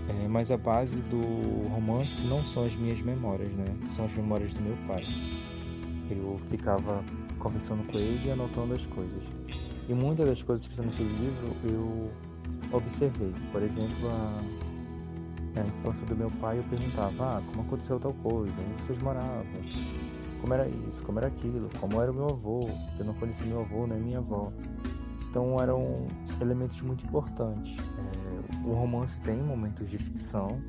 É, 0.08 0.28
mas 0.28 0.50
a 0.50 0.56
base 0.56 1.02
do 1.04 1.68
romance 1.68 2.22
não 2.25 2.44
são 2.44 2.64
as 2.64 2.75
minhas 2.75 3.00
memórias, 3.00 3.50
né? 3.52 3.76
São 3.88 4.06
as 4.06 4.14
memórias 4.14 4.52
do 4.54 4.61
meu 4.62 4.76
pai. 4.87 5.04
Eu 6.11 6.38
ficava 6.50 7.04
conversando 7.38 7.87
com 7.87 7.99
ele 7.99 8.26
e 8.26 8.30
anotando 8.30 8.75
as 8.75 8.87
coisas. 8.87 9.22
E 9.88 9.94
muitas 9.94 10.26
das 10.26 10.42
coisas 10.42 10.66
que 10.66 10.72
estão 10.72 10.87
naquele 10.87 11.11
livro 11.11 11.56
eu 11.64 12.11
observei. 12.72 13.32
Por 13.52 13.62
exemplo, 13.62 14.08
a, 14.08 15.61
a 15.61 15.64
infância 15.64 16.06
do 16.06 16.16
meu 16.16 16.30
pai, 16.40 16.58
eu 16.58 16.64
perguntava, 16.64 17.38
ah, 17.38 17.42
como 17.50 17.62
aconteceu 17.62 18.00
tal 18.00 18.14
coisa, 18.14 18.54
onde 18.61 18.82
vocês 18.82 18.99
moravam, 18.99 19.44
como 20.42 20.54
era 20.54 20.68
isso, 20.68 21.04
como 21.04 21.20
era 21.20 21.28
aquilo, 21.28 21.70
como 21.80 22.02
era 22.02 22.11
o 22.11 22.14
meu 22.14 22.28
avô, 22.28 22.68
eu 22.99 23.04
não 23.04 23.14
conhecia 23.14 23.46
meu 23.46 23.61
avô 23.61 23.87
nem 23.87 24.00
minha 24.00 24.18
avó. 24.18 24.52
Então 25.30 25.58
eram 25.62 26.08
elementos 26.40 26.82
muito 26.82 27.06
importantes. 27.06 27.78
É, 27.78 28.68
o 28.68 28.75
romance 28.75 29.20
tem 29.20 29.40
momentos 29.40 29.88
de 29.88 29.96
ficção, 29.96 30.61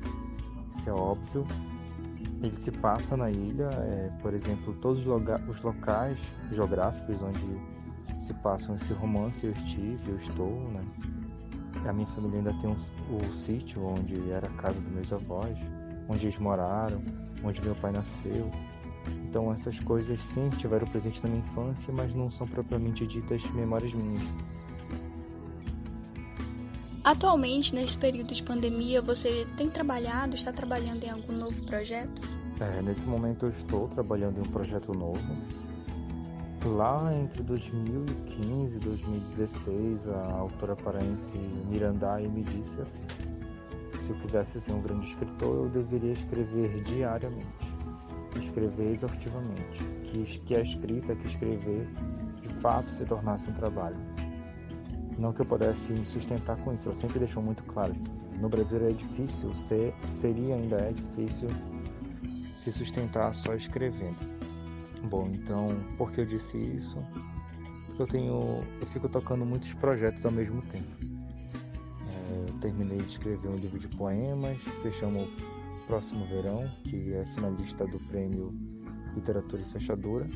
isso 0.70 0.88
é 0.88 0.92
óbvio. 0.92 1.44
Ele 2.40 2.54
se 2.54 2.70
passa 2.70 3.16
na 3.16 3.30
ilha, 3.30 3.68
é, 3.72 4.08
por 4.22 4.32
exemplo, 4.32 4.74
todos 4.74 5.00
os, 5.00 5.06
loga 5.06 5.42
os 5.48 5.60
locais 5.60 6.20
geográficos 6.52 7.20
onde 7.20 7.44
se 8.20 8.32
passam 8.34 8.76
esse 8.76 8.92
romance 8.92 9.44
eu 9.44 9.52
estive, 9.52 10.10
eu 10.10 10.16
estou, 10.16 10.68
né? 10.70 10.84
A 11.86 11.92
minha 11.92 12.06
família 12.06 12.38
ainda 12.38 12.52
tem 12.54 12.70
um, 12.70 12.74
o 12.74 13.32
sítio 13.32 13.84
onde 13.84 14.30
era 14.30 14.46
a 14.46 14.50
casa 14.50 14.80
dos 14.80 14.92
meus 14.92 15.12
avós, 15.12 15.58
onde 16.08 16.26
eles 16.26 16.38
moraram, 16.38 17.02
onde 17.42 17.60
meu 17.60 17.74
pai 17.74 17.92
nasceu. 17.92 18.50
Então 19.28 19.52
essas 19.52 19.80
coisas 19.80 20.20
sim 20.20 20.48
estiveram 20.48 20.86
presentes 20.86 21.20
na 21.22 21.28
minha 21.28 21.40
infância, 21.40 21.92
mas 21.92 22.14
não 22.14 22.30
são 22.30 22.46
propriamente 22.46 23.06
ditas 23.06 23.42
memórias 23.52 23.92
minhas. 23.92 24.22
Atualmente, 27.02 27.74
nesse 27.74 27.98
período 27.98 28.32
de 28.32 28.42
pandemia, 28.42 29.02
você 29.02 29.46
tem 29.58 29.68
trabalhado, 29.68 30.34
está 30.34 30.50
trabalhando 30.52 31.04
em 31.04 31.10
algum 31.10 31.34
novo 31.34 31.62
projeto? 31.64 32.22
É, 32.58 32.80
nesse 32.80 33.06
momento 33.06 33.44
eu 33.44 33.50
estou 33.50 33.88
trabalhando 33.88 34.38
em 34.38 34.40
um 34.40 34.50
projeto 34.50 34.94
novo. 34.94 35.20
Lá 36.64 37.14
entre 37.14 37.42
2015 37.42 38.76
e 38.76 38.80
2016, 38.80 40.08
a 40.08 40.32
autora 40.32 40.74
paraense 40.74 41.36
Mirandai 41.68 42.26
me 42.26 42.42
disse 42.42 42.80
assim: 42.80 43.04
se 43.98 44.10
eu 44.10 44.16
quisesse 44.16 44.58
ser 44.60 44.72
um 44.72 44.80
grande 44.80 45.06
escritor, 45.06 45.64
eu 45.64 45.68
deveria 45.68 46.12
escrever 46.12 46.82
diariamente, 46.82 47.73
escrever 48.38 48.90
exaustivamente, 48.90 49.84
que, 50.04 50.24
que 50.40 50.54
a 50.56 50.60
escrita, 50.60 51.14
que 51.14 51.26
escrever, 51.26 51.86
de 52.40 52.48
fato 52.48 52.90
se 52.90 53.04
tornasse 53.04 53.50
um 53.50 53.52
trabalho. 53.52 53.98
Não 55.18 55.32
que 55.32 55.40
eu 55.42 55.46
pudesse 55.46 55.92
me 55.92 56.04
sustentar 56.04 56.56
com 56.58 56.72
isso, 56.72 56.88
ela 56.88 56.94
sempre 56.94 57.18
deixou 57.18 57.42
muito 57.42 57.62
claro. 57.64 57.94
No 58.40 58.48
Brasil 58.48 58.84
é 58.86 58.92
difícil, 58.92 59.54
ser, 59.54 59.94
seria 60.10 60.56
ainda 60.56 60.76
é 60.76 60.92
difícil 60.92 61.48
se 62.52 62.72
sustentar 62.72 63.32
só 63.34 63.54
escrevendo. 63.54 64.16
Bom, 65.04 65.28
então, 65.32 65.68
por 65.96 66.10
que 66.10 66.22
eu 66.22 66.24
disse 66.24 66.56
isso? 66.56 66.96
Eu 67.98 68.06
tenho, 68.06 68.64
eu 68.80 68.86
fico 68.86 69.08
tocando 69.08 69.44
muitos 69.44 69.72
projetos 69.74 70.24
ao 70.24 70.32
mesmo 70.32 70.60
tempo. 70.62 70.86
É, 71.02 72.48
eu 72.48 72.54
terminei 72.60 72.98
de 72.98 73.08
escrever 73.08 73.48
um 73.48 73.54
livro 73.54 73.78
de 73.78 73.88
poemas 73.88 74.62
que 74.62 74.78
se 74.78 74.92
chama 74.92 75.28
Próximo 75.86 76.24
Verão, 76.26 76.70
que 76.84 77.12
é 77.12 77.24
finalista 77.34 77.86
do 77.86 77.98
prêmio 78.08 78.54
Literatura 79.14 79.60
e 79.60 79.64
Fechadura. 79.66 80.26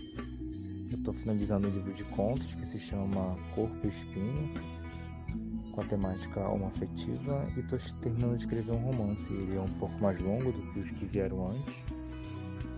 Eu 0.90 0.98
estou 0.98 1.14
finalizando 1.14 1.68
um 1.68 1.70
livro 1.70 1.92
de 1.92 2.04
contos 2.04 2.54
que 2.54 2.66
se 2.66 2.78
chama 2.78 3.34
Corpo 3.54 3.74
e 3.82 3.88
Espinho, 3.88 4.50
com 5.72 5.80
a 5.80 5.84
temática 5.84 6.46
homoafetiva, 6.46 7.46
e 7.56 7.60
estou 7.60 7.78
terminando 8.02 8.36
de 8.36 8.42
escrever 8.42 8.72
um 8.72 8.78
romance. 8.78 9.32
Ele 9.32 9.56
é 9.56 9.60
um 9.60 9.72
pouco 9.78 9.98
mais 10.02 10.20
longo 10.20 10.52
do 10.52 10.72
que 10.72 10.80
os 10.80 10.90
que 10.90 11.06
vieram 11.06 11.48
antes, 11.48 11.74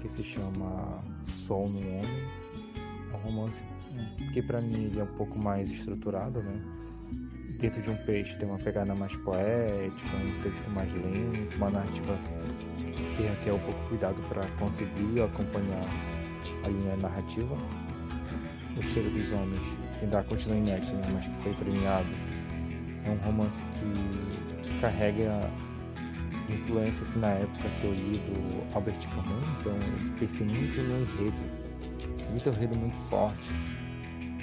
que 0.01 0.09
se 0.09 0.23
chama 0.23 1.03
Sol 1.27 1.69
no 1.69 1.79
Homem. 1.79 2.25
É 3.13 3.17
um 3.17 3.21
romance 3.21 3.63
que 4.33 4.41
para 4.43 4.61
mim 4.61 4.85
ele 4.85 5.01
é 5.01 5.03
um 5.03 5.15
pouco 5.17 5.39
mais 5.39 5.69
estruturado, 5.69 6.41
né? 6.41 6.63
Dentro 7.59 7.83
de 7.83 7.91
um 7.91 7.97
peixe 8.07 8.39
tem 8.39 8.49
uma 8.49 8.59
pegada 8.59 8.95
mais 8.95 9.15
poética, 9.17 10.17
um 10.17 10.43
texto 10.43 10.71
mais 10.71 10.91
lento, 10.93 11.57
uma 11.57 11.69
narrativa 11.69 12.19
que 13.21 13.29
requer 13.29 13.53
um 13.53 13.59
pouco 13.59 13.89
cuidado 13.89 14.23
para 14.29 14.47
conseguir 14.59 15.23
acompanhar 15.23 15.87
a 16.65 16.69
linha 16.69 16.97
narrativa. 16.97 17.55
O 18.77 18.83
Cheiro 18.83 19.11
dos 19.11 19.31
Homens, 19.33 19.61
que 19.99 20.05
ainda 20.05 20.23
continua 20.25 20.57
inédito, 20.57 20.95
né? 20.95 21.09
mas 21.13 21.27
que 21.27 21.43
foi 21.43 21.53
premiado, 21.55 22.09
é 23.05 23.11
um 23.11 23.17
romance 23.19 23.63
que 23.65 24.81
carrega 24.81 25.51
influência 26.49 27.07
que 27.07 27.19
na 27.19 27.29
época 27.29 27.69
que 27.81 27.85
eu 27.85 27.93
li 27.93 28.19
do 28.19 28.75
Albert 28.75 29.09
Camus, 29.11 29.45
então 29.61 29.73
eu 29.73 30.19
pensei 30.19 30.47
muito 30.47 30.81
no 30.83 31.03
enredo. 31.03 32.31
Muito 32.31 32.49
enredo 32.49 32.79
muito 32.79 32.97
forte. 33.09 33.49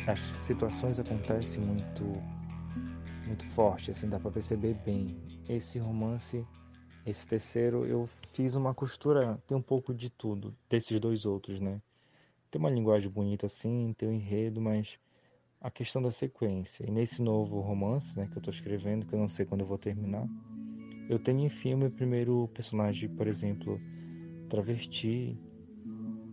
As 0.07 0.19
situações 0.19 0.99
acontecem 0.99 1.63
muito 1.63 2.03
muito 3.25 3.45
forte, 3.47 3.91
assim, 3.91 4.07
dá 4.07 4.19
para 4.19 4.31
perceber 4.31 4.75
bem. 4.85 5.17
Esse 5.49 5.79
romance, 5.79 6.45
esse 7.09 7.25
terceiro, 7.25 7.85
eu 7.85 8.07
fiz 8.33 8.55
uma 8.55 8.73
costura, 8.73 9.41
tem 9.47 9.57
um 9.57 9.61
pouco 9.61 9.93
de 9.93 10.09
tudo, 10.09 10.53
desses 10.69 10.99
dois 10.99 11.25
outros, 11.25 11.59
né? 11.61 11.81
Tem 12.51 12.59
uma 12.59 12.69
linguagem 12.69 13.09
bonita 13.09 13.45
assim, 13.45 13.95
tem 13.97 14.09
um 14.09 14.13
enredo, 14.13 14.59
mas 14.59 14.99
a 15.61 15.71
questão 15.71 16.01
da 16.01 16.11
sequência. 16.11 16.85
E 16.85 16.91
nesse 16.91 17.21
novo 17.21 17.61
romance, 17.61 18.17
né, 18.17 18.27
que 18.29 18.37
eu 18.37 18.41
tô 18.41 18.51
escrevendo, 18.51 19.05
que 19.05 19.13
eu 19.13 19.19
não 19.19 19.29
sei 19.29 19.45
quando 19.45 19.61
eu 19.61 19.67
vou 19.67 19.77
terminar, 19.77 20.27
eu 21.09 21.17
tenho 21.17 21.45
enfim 21.45 21.73
o 21.73 21.77
meu 21.77 21.89
primeiro 21.89 22.49
personagem, 22.53 23.07
por 23.07 23.27
exemplo, 23.27 23.79
travesti, 24.49 25.37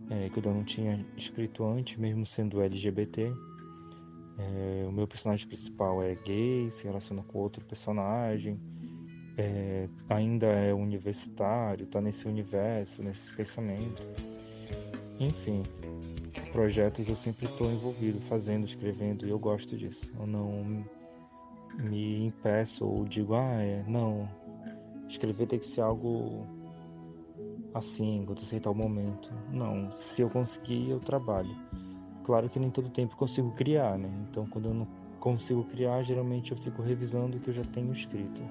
é, 0.09 0.29
que 0.29 0.37
eu 0.37 0.53
não 0.53 0.63
tinha 0.63 1.05
escrito 1.15 1.63
antes, 1.63 1.97
mesmo 1.97 2.25
sendo 2.25 2.61
LGBT. 2.61 3.31
É, 4.37 4.85
o 4.87 4.91
meu 4.91 5.07
personagem 5.07 5.47
principal 5.47 6.03
é 6.03 6.15
gay, 6.15 6.69
se 6.69 6.83
relaciona 6.83 7.23
com 7.23 7.39
outro 7.39 7.63
personagem, 7.63 8.59
é, 9.37 9.87
ainda 10.09 10.47
é 10.47 10.73
universitário, 10.73 11.85
está 11.85 11.99
nesse 12.01 12.27
universo, 12.27 13.03
nesse 13.03 13.31
pensamento. 13.33 14.03
Enfim, 15.19 15.63
projetos 16.51 17.07
eu 17.07 17.15
sempre 17.15 17.45
estou 17.45 17.71
envolvido, 17.71 18.19
fazendo, 18.21 18.65
escrevendo, 18.65 19.25
e 19.25 19.29
eu 19.29 19.39
gosto 19.39 19.77
disso. 19.77 20.09
Eu 20.19 20.27
não 20.27 20.85
me 21.77 22.25
impeço 22.25 22.85
ou 22.85 23.05
digo, 23.05 23.33
ah, 23.35 23.61
é, 23.61 23.83
não, 23.87 24.27
Escrever 25.07 25.47
tem 25.47 25.59
que 25.59 25.65
ser 25.65 25.81
algo 25.81 26.45
assim, 27.73 28.23
acontecer 28.23 28.59
tal 28.59 28.73
momento. 28.73 29.31
Não, 29.51 29.91
se 29.97 30.21
eu 30.21 30.29
conseguir, 30.29 30.89
eu 30.89 30.99
trabalho. 30.99 31.55
Claro 32.23 32.49
que 32.49 32.59
nem 32.59 32.71
todo 32.71 32.89
tempo 32.89 33.15
consigo 33.15 33.51
criar, 33.51 33.97
né? 33.97 34.09
Então, 34.29 34.47
quando 34.47 34.69
eu 34.69 34.73
não 34.73 34.87
consigo 35.19 35.63
criar, 35.65 36.01
geralmente 36.03 36.51
eu 36.51 36.57
fico 36.57 36.81
revisando 36.81 37.37
o 37.37 37.39
que 37.39 37.49
eu 37.49 37.53
já 37.53 37.63
tenho 37.63 37.93
escrito. 37.93 38.41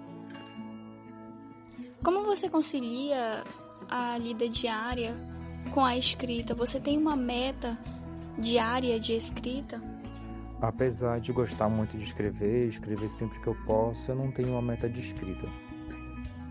Como 2.04 2.22
você 2.22 2.50
concilia 2.50 3.42
a 3.88 4.18
lida 4.18 4.46
diária 4.46 5.14
com 5.72 5.82
a 5.82 5.96
escrita? 5.96 6.54
Você 6.54 6.78
tem 6.78 6.98
uma 6.98 7.16
meta 7.16 7.78
diária 8.38 9.00
de 9.00 9.14
escrita? 9.14 9.82
Apesar 10.60 11.18
de 11.18 11.32
gostar 11.32 11.70
muito 11.70 11.96
de 11.96 12.04
escrever, 12.04 12.68
escrever 12.68 13.08
sempre 13.08 13.40
que 13.40 13.46
eu 13.46 13.56
posso, 13.64 14.10
eu 14.10 14.16
não 14.16 14.30
tenho 14.30 14.50
uma 14.50 14.60
meta 14.60 14.86
de 14.86 15.00
escrita. 15.00 15.48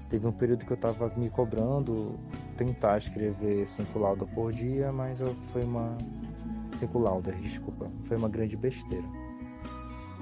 Teve 0.09 0.25
um 0.25 0.31
período 0.31 0.65
que 0.65 0.71
eu 0.71 0.75
estava 0.75 1.13
me 1.15 1.29
cobrando 1.29 2.19
tentar 2.57 2.97
escrever 2.97 3.67
cinco 3.67 3.99
laudas 3.99 4.27
por 4.31 4.51
dia, 4.51 4.91
mas 4.91 5.19
foi 5.51 5.63
uma. 5.63 5.95
Cinco 6.73 6.97
laudas, 6.97 7.39
desculpa. 7.43 7.91
Foi 8.05 8.17
uma 8.17 8.27
grande 8.27 8.57
besteira. 8.57 9.05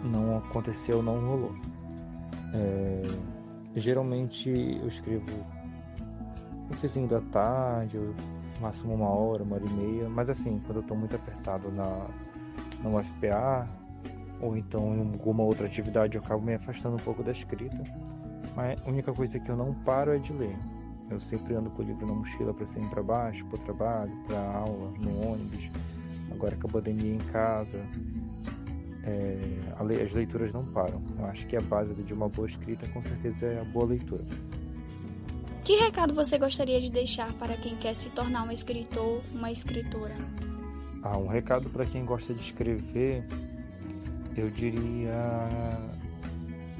Não 0.03 0.39
aconteceu, 0.39 1.01
não 1.01 1.25
rolou. 1.25 1.55
É, 2.53 3.01
geralmente 3.75 4.49
eu 4.49 4.87
escrevo 4.87 5.25
no 6.69 6.75
fizinho 6.77 7.07
da 7.07 7.21
tarde, 7.21 7.97
eu 7.97 8.15
máximo 8.59 8.93
uma 8.93 9.09
hora, 9.09 9.43
uma 9.43 9.55
hora 9.55 9.65
e 9.65 9.69
meia, 9.69 10.09
mas 10.09 10.29
assim, 10.29 10.59
quando 10.65 10.77
eu 10.77 10.81
estou 10.81 10.97
muito 10.97 11.15
apertado 11.15 11.71
na, 11.71 12.07
na 12.83 12.89
UFPA, 12.89 13.67
ou 14.39 14.57
então 14.57 14.95
em 14.95 14.99
alguma 14.99 15.43
outra 15.43 15.67
atividade, 15.67 16.17
eu 16.17 16.23
acabo 16.23 16.43
me 16.43 16.53
afastando 16.53 16.95
um 16.95 16.99
pouco 16.99 17.23
da 17.23 17.31
escrita. 17.31 17.81
Mas 18.55 18.81
a 18.85 18.89
única 18.89 19.13
coisa 19.13 19.39
que 19.39 19.49
eu 19.49 19.55
não 19.55 19.73
paro 19.73 20.11
é 20.11 20.17
de 20.17 20.33
ler. 20.33 20.57
Eu 21.09 21.19
sempre 21.19 21.53
ando 21.55 21.69
com 21.69 21.81
o 21.81 21.85
livro 21.85 22.05
na 22.05 22.13
mochila 22.13 22.53
para 22.53 22.65
cima 22.65 22.85
e 22.85 22.89
para 22.89 23.03
baixo, 23.03 23.45
para 23.45 23.59
o 23.59 23.63
trabalho, 23.63 24.11
para 24.27 24.39
aula, 24.39 24.91
no 24.97 25.31
ônibus. 25.31 25.69
Agora 26.31 26.55
com 26.55 26.67
a 26.67 26.71
pandemia 26.71 27.15
em 27.15 27.19
casa, 27.19 27.79
é, 29.03 29.37
as 29.79 30.11
leituras 30.11 30.53
não 30.53 30.65
param. 30.65 31.01
Eu 31.17 31.25
acho 31.25 31.45
que 31.47 31.55
a 31.55 31.61
base 31.61 31.93
de 32.03 32.13
uma 32.13 32.29
boa 32.29 32.47
escrita 32.47 32.87
com 32.87 33.01
certeza 33.01 33.47
é 33.47 33.61
a 33.61 33.63
boa 33.63 33.85
leitura. 33.85 34.23
Que 35.63 35.75
recado 35.75 36.13
você 36.13 36.37
gostaria 36.37 36.81
de 36.81 36.91
deixar 36.91 37.31
para 37.33 37.55
quem 37.55 37.75
quer 37.75 37.95
se 37.95 38.09
tornar 38.09 38.43
um 38.43 38.51
escritor, 38.51 39.21
uma 39.31 39.51
escritora? 39.51 40.15
Ah, 41.03 41.17
um 41.17 41.27
recado 41.27 41.69
para 41.69 41.85
quem 41.85 42.03
gosta 42.05 42.33
de 42.33 42.41
escrever, 42.41 43.23
eu 44.35 44.49
diria 44.49 45.11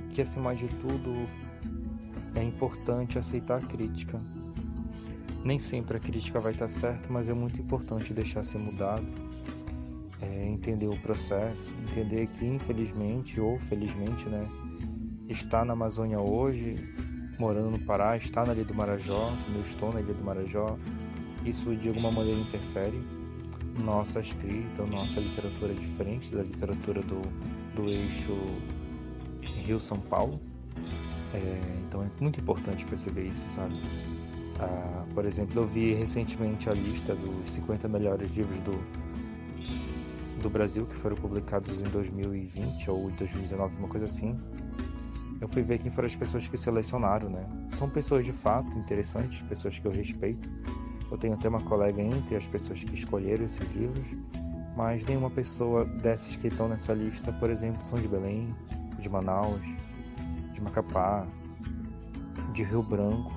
que 0.09 0.21
acima 0.21 0.55
de 0.55 0.67
tudo 0.67 1.27
é 2.35 2.43
importante 2.43 3.17
aceitar 3.17 3.57
a 3.57 3.61
crítica. 3.61 4.19
Nem 5.43 5.57
sempre 5.57 5.97
a 5.97 5.99
crítica 5.99 6.39
vai 6.39 6.53
estar 6.53 6.67
certa, 6.67 7.11
mas 7.11 7.29
é 7.29 7.33
muito 7.33 7.59
importante 7.59 8.13
deixar 8.13 8.43
ser 8.43 8.59
mudado, 8.59 9.05
é, 10.21 10.45
entender 10.47 10.87
o 10.87 10.97
processo, 10.97 11.71
entender 11.89 12.27
que 12.27 12.45
infelizmente 12.45 13.39
ou 13.39 13.57
felizmente, 13.59 14.27
né, 14.29 14.47
está 15.27 15.65
na 15.65 15.73
Amazônia 15.73 16.19
hoje, 16.19 16.77
morando 17.39 17.71
no 17.71 17.79
Pará, 17.79 18.15
está 18.15 18.45
na 18.45 18.53
Ilha 18.53 18.65
do 18.65 18.73
Marajó, 18.73 19.33
como 19.45 19.57
eu 19.57 19.61
estou 19.61 19.93
na 19.93 20.01
Ilha 20.01 20.13
do 20.13 20.23
Marajó, 20.23 20.77
isso 21.45 21.75
de 21.75 21.87
alguma 21.87 22.11
maneira 22.11 22.39
interfere 22.39 23.01
nossa 23.79 24.19
escrita, 24.19 24.85
nossa 24.85 25.19
literatura 25.19 25.73
diferente 25.73 26.33
da 26.33 26.43
literatura 26.43 27.01
do, 27.01 27.21
do 27.75 27.89
eixo 27.89 28.35
Rio-São 29.65 29.99
Paulo. 29.99 30.39
É, 31.33 31.79
então 31.87 32.03
é 32.03 32.07
muito 32.19 32.39
importante 32.39 32.85
perceber 32.85 33.23
isso, 33.23 33.49
sabe? 33.49 33.73
Ah, 34.59 35.05
por 35.13 35.25
exemplo, 35.25 35.61
eu 35.61 35.67
vi 35.67 35.93
recentemente 35.93 36.69
a 36.69 36.73
lista 36.73 37.15
dos 37.15 37.51
50 37.51 37.87
melhores 37.87 38.29
livros 38.31 38.59
do, 38.61 38.73
do 40.41 40.50
Brasil 40.50 40.86
que 40.86 40.95
foram 40.95 41.15
publicados 41.15 41.79
em 41.79 41.83
2020 41.83 42.89
ou 42.89 43.10
2019, 43.12 43.77
uma 43.77 43.88
coisa 43.88 44.05
assim. 44.07 44.38
Eu 45.39 45.48
fui 45.48 45.62
ver 45.62 45.79
quem 45.79 45.89
foram 45.91 46.05
as 46.05 46.15
pessoas 46.15 46.48
que 46.48 46.57
selecionaram, 46.57 47.29
né? 47.29 47.48
São 47.74 47.89
pessoas 47.89 48.25
de 48.25 48.31
fato 48.31 48.77
interessantes, 48.77 49.41
pessoas 49.43 49.79
que 49.79 49.86
eu 49.88 49.91
respeito. 49.91 50.48
Eu 51.10 51.17
tenho 51.17 51.33
até 51.33 51.50
uma 51.50 51.62
colega 51.62 52.01
entre 52.01 52.36
as 52.36 52.48
pessoas 52.48 52.83
que 52.83 52.93
escolheram 52.93 53.43
esses 53.43 53.67
livros, 53.74 54.07
mas 54.75 55.03
nenhuma 55.05 55.29
pessoa 55.29 55.86
dessas 55.86 56.36
que 56.36 56.48
estão 56.48 56.67
nessa 56.67 56.93
lista, 56.93 57.33
por 57.33 57.50
exemplo, 57.50 57.83
são 57.83 58.00
de 58.00 58.07
Belém, 58.07 58.55
de 59.00 59.10
Manaus, 59.10 59.65
de 60.53 60.62
Macapá, 60.62 61.25
de 62.53 62.63
Rio 62.63 62.83
Branco, 62.83 63.33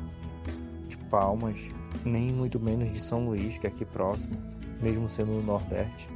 de 0.88 0.96
Palmas, 0.96 1.70
nem 2.04 2.32
muito 2.32 2.60
menos 2.60 2.92
de 2.92 3.00
São 3.00 3.26
Luís, 3.26 3.56
que 3.56 3.66
é 3.66 3.70
aqui 3.70 3.84
próximo, 3.84 4.36
mesmo 4.82 5.08
sendo 5.08 5.32
no 5.32 5.42
Nordeste, 5.42 6.08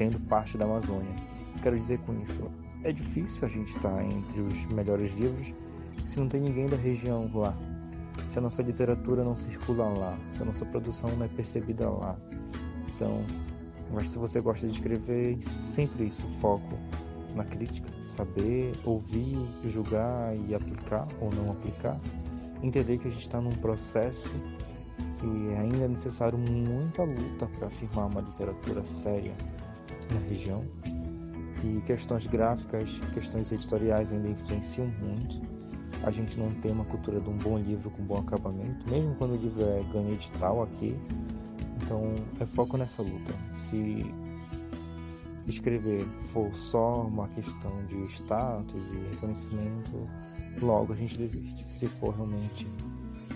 tendo 0.00 0.18
parte 0.18 0.56
da 0.56 0.64
Amazônia. 0.64 1.14
Quero 1.62 1.78
dizer 1.78 1.98
com 1.98 2.18
isso, 2.22 2.40
é 2.84 2.90
difícil 2.90 3.46
a 3.46 3.50
gente 3.50 3.76
estar 3.76 4.02
entre 4.02 4.40
os 4.40 4.64
melhores 4.68 5.12
livros 5.12 5.52
se 6.06 6.18
não 6.18 6.26
tem 6.26 6.40
ninguém 6.40 6.70
da 6.70 6.76
região 6.76 7.30
lá, 7.34 7.54
se 8.26 8.38
a 8.38 8.40
nossa 8.40 8.62
literatura 8.62 9.22
não 9.22 9.34
circula 9.34 9.84
lá, 9.84 10.18
se 10.32 10.40
a 10.40 10.46
nossa 10.46 10.64
produção 10.64 11.10
não 11.16 11.26
é 11.26 11.28
percebida 11.28 11.86
lá. 11.90 12.16
Então, 12.96 13.22
mas 13.92 14.08
se 14.08 14.18
você 14.18 14.40
gosta 14.40 14.66
de 14.66 14.72
escrever, 14.72 15.36
sempre 15.42 16.06
isso, 16.06 16.26
foco 16.40 16.78
na 17.34 17.44
crítica, 17.44 17.86
saber 18.06 18.72
ouvir, 18.86 19.36
julgar 19.66 20.34
e 20.48 20.54
aplicar 20.54 21.06
ou 21.20 21.30
não 21.30 21.50
aplicar, 21.50 22.00
entender 22.62 22.96
que 22.96 23.08
a 23.08 23.10
gente 23.10 23.20
está 23.20 23.38
num 23.38 23.54
processo 23.56 24.34
que 25.20 25.54
ainda 25.58 25.84
é 25.84 25.88
necessário 25.88 26.38
muita 26.38 27.04
luta 27.04 27.46
para 27.58 27.66
afirmar 27.66 28.06
uma 28.06 28.22
literatura 28.22 28.82
séria 28.82 29.34
na 30.12 30.20
região, 30.28 30.64
que 31.60 31.80
questões 31.82 32.26
gráficas, 32.26 33.00
questões 33.12 33.52
editoriais 33.52 34.12
ainda 34.12 34.28
influenciam 34.28 34.86
muito. 35.00 35.40
A 36.02 36.10
gente 36.10 36.38
não 36.38 36.50
tem 36.54 36.72
uma 36.72 36.84
cultura 36.84 37.20
de 37.20 37.28
um 37.28 37.36
bom 37.36 37.58
livro 37.58 37.90
com 37.90 38.02
bom 38.02 38.18
acabamento, 38.18 38.88
mesmo 38.88 39.14
quando 39.16 39.32
o 39.32 39.36
livro 39.36 39.62
é 39.62 39.82
ganho 39.92 40.12
edital 40.12 40.62
aqui. 40.62 40.96
Então 41.82 42.14
é 42.40 42.46
foco 42.46 42.76
nessa 42.76 43.02
luta. 43.02 43.34
Se 43.52 44.06
escrever 45.46 46.04
for 46.32 46.52
só 46.54 47.02
uma 47.02 47.28
questão 47.28 47.70
de 47.86 48.02
status 48.04 48.92
e 48.92 48.96
reconhecimento, 49.10 50.08
logo 50.62 50.92
a 50.92 50.96
gente 50.96 51.18
desiste. 51.18 51.64
Se 51.72 51.86
for 51.86 52.14
realmente 52.14 52.66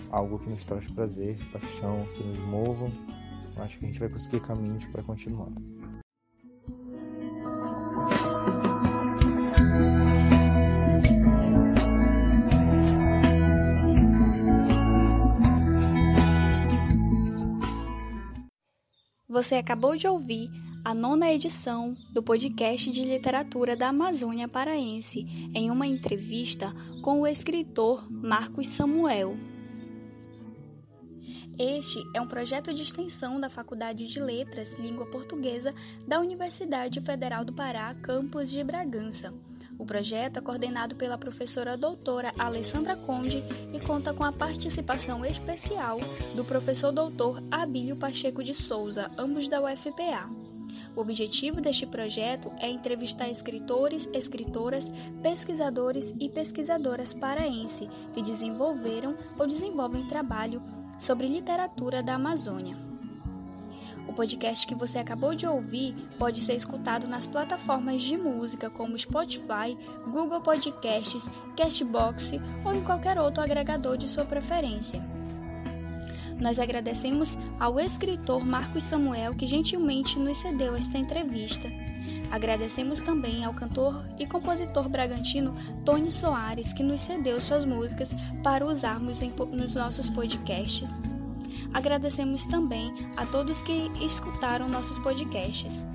algo 0.09 0.39
que 0.39 0.49
nos 0.49 0.63
traz 0.63 0.87
prazer, 0.87 1.37
paixão, 1.51 2.05
que 2.15 2.23
nos 2.23 2.39
movam, 2.39 2.91
acho 3.57 3.77
que 3.77 3.85
a 3.85 3.87
gente 3.87 3.99
vai 3.99 4.09
conseguir 4.09 4.39
caminhos 4.39 4.85
para 4.87 5.03
continuar. 5.03 5.49
Você 19.35 19.55
acabou 19.55 19.97
de 19.97 20.07
ouvir 20.07 20.49
a 20.81 20.93
nona 20.93 21.29
edição 21.29 21.93
do 22.09 22.23
podcast 22.23 22.89
de 22.89 23.03
literatura 23.03 23.75
da 23.75 23.89
Amazônia 23.89 24.47
Paraense, 24.47 25.49
em 25.53 25.69
uma 25.69 25.85
entrevista 25.85 26.73
com 27.01 27.19
o 27.19 27.27
escritor 27.27 28.09
Marcos 28.09 28.69
Samuel. 28.69 29.35
Este 31.59 32.01
é 32.15 32.21
um 32.21 32.27
projeto 32.29 32.73
de 32.73 32.81
extensão 32.81 33.37
da 33.37 33.49
Faculdade 33.49 34.07
de 34.07 34.21
Letras 34.21 34.79
Língua 34.79 35.05
Portuguesa 35.05 35.73
da 36.07 36.21
Universidade 36.21 37.01
Federal 37.01 37.43
do 37.43 37.51
Pará, 37.51 37.93
campus 37.95 38.49
de 38.49 38.63
Bragança. 38.63 39.33
O 39.77 39.85
projeto 39.85 40.37
é 40.37 40.41
coordenado 40.41 40.95
pela 40.95 41.17
professora 41.17 41.77
doutora 41.77 42.33
Alessandra 42.39 42.95
Conde 42.95 43.43
e 43.73 43.79
conta 43.79 44.13
com 44.13 44.23
a 44.23 44.31
participação 44.31 45.25
especial 45.25 45.99
do 46.33 46.45
professor 46.45 46.91
doutor 46.91 47.43
Abílio 47.51 47.95
Pacheco 47.95 48.43
de 48.43 48.53
Souza, 48.53 49.11
ambos 49.17 49.47
da 49.47 49.61
UFPA. 49.61 50.29
O 50.95 51.01
objetivo 51.01 51.59
deste 51.59 51.85
projeto 51.85 52.51
é 52.59 52.69
entrevistar 52.69 53.27
escritores, 53.27 54.09
escritoras, 54.13 54.89
pesquisadores 55.21 56.15
e 56.19 56.29
pesquisadoras 56.29 57.13
paraense 57.13 57.89
que 58.13 58.21
desenvolveram 58.21 59.13
ou 59.37 59.45
desenvolvem 59.45 60.07
trabalho 60.07 60.61
sobre 60.97 61.27
literatura 61.27 62.01
da 62.01 62.15
Amazônia. 62.15 62.84
O 64.07 64.13
podcast 64.13 64.65
que 64.67 64.75
você 64.75 64.99
acabou 64.99 65.33
de 65.33 65.47
ouvir 65.47 65.95
pode 66.17 66.41
ser 66.41 66.55
escutado 66.55 67.07
nas 67.07 67.27
plataformas 67.27 68.01
de 68.01 68.17
música 68.17 68.69
como 68.69 68.97
Spotify, 68.97 69.77
Google 70.05 70.41
Podcasts, 70.41 71.29
Castbox 71.57 72.31
ou 72.63 72.73
em 72.73 72.83
qualquer 72.83 73.19
outro 73.19 73.43
agregador 73.43 73.97
de 73.97 74.07
sua 74.07 74.25
preferência. 74.25 75.03
Nós 76.39 76.59
agradecemos 76.59 77.37
ao 77.59 77.79
escritor 77.79 78.45
Marcos 78.45 78.83
Samuel 78.83 79.33
que 79.33 79.45
gentilmente 79.45 80.19
nos 80.19 80.37
cedeu 80.37 80.75
esta 80.75 80.97
entrevista. 80.97 81.69
Agradecemos 82.31 82.99
também 82.99 83.45
ao 83.45 83.53
cantor 83.53 84.03
e 84.19 84.25
compositor 84.25 84.89
bragantino 84.89 85.53
Tony 85.85 86.11
Soares 86.11 86.73
que 86.73 86.83
nos 86.83 87.01
cedeu 87.01 87.39
suas 87.39 87.63
músicas 87.63 88.13
para 88.43 88.65
usarmos 88.65 89.21
nos 89.51 89.75
nossos 89.75 90.09
podcasts. 90.09 90.99
Agradecemos 91.75 92.45
também 92.45 92.93
a 93.17 93.25
todos 93.25 93.61
que 93.61 93.91
escutaram 94.01 94.69
nossos 94.69 94.97
podcasts. 94.99 95.85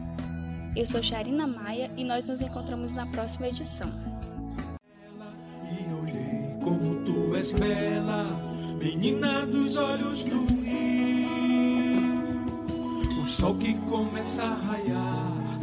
Eu 0.77 0.85
sou 0.85 1.03
Charina 1.03 1.47
Maia 1.47 1.91
e 1.97 2.05
nós 2.05 2.29
nos 2.29 2.43
encontramos 2.43 2.93
na 2.93 3.07
próxima 3.07 3.49
edição. 3.49 3.89
E 5.65 5.91
olhei 5.95 6.55
como 6.63 7.03
tu 7.07 7.35
és 7.35 7.55
bela 7.55 8.27
menina 8.79 9.47
dos 9.47 9.79
olhos 9.79 10.23
do 10.25 10.45
rio. 10.61 11.31
O 13.23 13.25
sol 13.25 13.55
que 13.55 13.73
começa 13.89 14.43
a 14.43 14.55
raiar, 14.55 15.59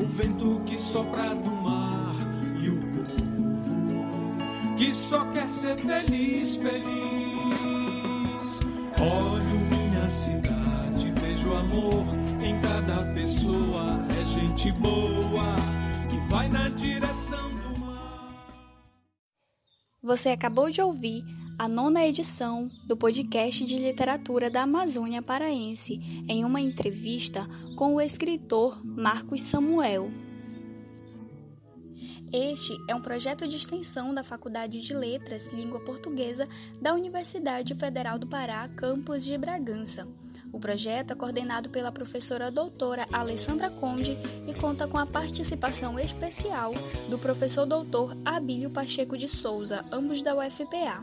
o 0.00 0.06
vento 0.06 0.62
que 0.64 0.78
sopra 0.78 1.34
do 1.34 1.50
mar 1.50 2.16
e 2.64 2.70
o 2.70 2.80
povo 3.04 3.18
que 4.78 4.94
só 4.94 5.26
quer 5.26 5.48
ser 5.48 5.76
feliz, 5.76 6.56
feliz. 6.56 7.17
Olho 9.00 9.60
minha 9.70 10.08
cidade, 10.08 11.12
vejo 11.20 11.54
amor 11.54 12.04
em 12.42 12.60
cada 12.60 13.04
pessoa, 13.14 14.04
é 14.10 14.26
gente 14.26 14.72
boa 14.72 15.54
que 16.10 16.16
vai 16.28 16.48
na 16.48 16.68
direção 16.70 17.48
do 17.60 17.78
mar. 17.78 18.58
Você 20.02 20.30
acabou 20.30 20.68
de 20.68 20.82
ouvir 20.82 21.22
a 21.56 21.68
nona 21.68 22.04
edição 22.04 22.68
do 22.88 22.96
podcast 22.96 23.64
de 23.64 23.78
literatura 23.78 24.50
da 24.50 24.62
Amazônia 24.62 25.22
Paraense, 25.22 26.24
em 26.28 26.44
uma 26.44 26.60
entrevista 26.60 27.46
com 27.76 27.94
o 27.94 28.00
escritor 28.00 28.84
Marcos 28.84 29.42
Samuel. 29.42 30.10
Este 32.30 32.78
é 32.86 32.94
um 32.94 33.00
projeto 33.00 33.48
de 33.48 33.56
extensão 33.56 34.12
da 34.12 34.22
Faculdade 34.22 34.82
de 34.82 34.92
Letras 34.92 35.50
Língua 35.50 35.80
Portuguesa 35.80 36.46
da 36.78 36.92
Universidade 36.92 37.74
Federal 37.74 38.18
do 38.18 38.26
Pará, 38.26 38.68
campus 38.76 39.24
de 39.24 39.38
Bragança. 39.38 40.06
O 40.52 40.60
projeto 40.60 41.12
é 41.12 41.16
coordenado 41.16 41.70
pela 41.70 41.90
professora 41.90 42.50
doutora 42.50 43.06
Alessandra 43.10 43.70
Conde 43.70 44.14
e 44.46 44.52
conta 44.52 44.86
com 44.86 44.98
a 44.98 45.06
participação 45.06 45.98
especial 45.98 46.74
do 47.08 47.18
professor 47.18 47.64
doutor 47.64 48.14
Abílio 48.26 48.68
Pacheco 48.68 49.16
de 49.16 49.26
Souza, 49.26 49.82
ambos 49.90 50.20
da 50.20 50.36
UFPA. 50.36 51.02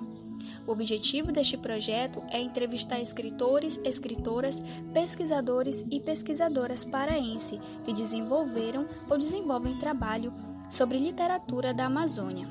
O 0.67 0.71
objetivo 0.71 1.31
deste 1.31 1.57
projeto 1.57 2.23
é 2.29 2.39
entrevistar 2.39 2.99
escritores, 2.99 3.79
escritoras, 3.83 4.61
pesquisadores 4.93 5.83
e 5.89 5.99
pesquisadoras 5.99 6.85
paraense 6.85 7.59
que 7.83 7.93
desenvolveram 7.93 8.85
ou 9.09 9.17
desenvolvem 9.17 9.77
trabalho 9.79 10.31
sobre 10.75 10.99
literatura 10.99 11.73
da 11.73 11.85
Amazônia. 11.85 12.45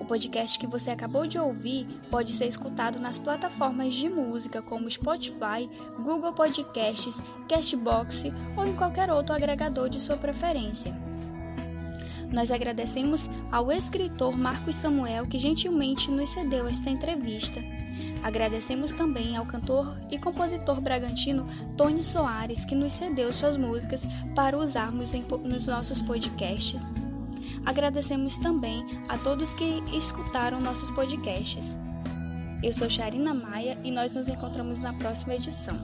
O 0.00 0.04
podcast 0.06 0.58
que 0.58 0.66
você 0.66 0.90
acabou 0.90 1.26
de 1.26 1.38
ouvir 1.38 1.86
pode 2.10 2.32
ser 2.32 2.46
escutado 2.46 2.98
nas 2.98 3.18
plataformas 3.18 3.92
de 3.92 4.08
música 4.08 4.62
como 4.62 4.90
Spotify, 4.90 5.68
Google 5.98 6.32
Podcasts, 6.32 7.20
Castbox 7.48 8.24
ou 8.56 8.66
em 8.66 8.74
qualquer 8.74 9.10
outro 9.10 9.34
agregador 9.34 9.90
de 9.90 10.00
sua 10.00 10.16
preferência. 10.16 10.96
Nós 12.32 12.50
agradecemos 12.50 13.28
ao 13.52 13.70
escritor 13.70 14.36
Marcos 14.36 14.76
Samuel 14.76 15.26
que 15.26 15.38
gentilmente 15.38 16.10
nos 16.10 16.30
cedeu 16.30 16.66
esta 16.66 16.88
entrevista. 16.88 17.60
Agradecemos 18.26 18.92
também 18.92 19.36
ao 19.36 19.46
cantor 19.46 19.96
e 20.10 20.18
compositor 20.18 20.80
bragantino 20.80 21.44
Tony 21.76 22.02
Soares 22.02 22.64
que 22.64 22.74
nos 22.74 22.92
cedeu 22.92 23.32
suas 23.32 23.56
músicas 23.56 24.04
para 24.34 24.58
usarmos 24.58 25.14
em, 25.14 25.22
nos 25.44 25.68
nossos 25.68 26.02
podcasts. 26.02 26.92
Agradecemos 27.64 28.36
também 28.36 28.84
a 29.08 29.16
todos 29.16 29.54
que 29.54 29.80
escutaram 29.96 30.60
nossos 30.60 30.90
podcasts. 30.90 31.78
Eu 32.64 32.72
sou 32.72 32.90
Charina 32.90 33.32
Maia 33.32 33.78
e 33.84 33.92
nós 33.92 34.10
nos 34.12 34.28
encontramos 34.28 34.80
na 34.80 34.92
próxima 34.94 35.36
edição. 35.36 35.76